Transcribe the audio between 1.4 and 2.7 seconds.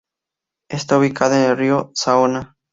en el río Saona.